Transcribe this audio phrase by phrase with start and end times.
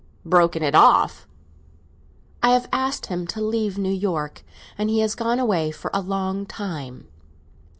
[0.25, 1.27] "Broken it off?"
[2.41, 4.43] "I have asked him to leave New York,
[4.75, 7.07] and he has gone away for a long time."